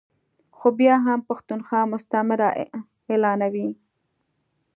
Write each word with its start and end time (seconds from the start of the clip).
خو 0.57 0.67
بیا 0.79 0.95
هم 1.05 1.19
پښتونخوا 1.29 1.81
مستعمره 1.93 2.47
اعلانوي 3.09 3.67
ا 3.75 3.77